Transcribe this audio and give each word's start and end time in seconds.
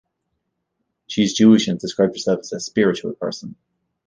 She 1.05 1.21
is 1.21 1.35
Jewish 1.35 1.67
and 1.67 1.75
has 1.75 1.81
described 1.83 2.15
herself 2.15 2.39
as 2.39 2.51
a 2.53 2.59
"spiritual 2.59 3.13
person". 3.13 3.55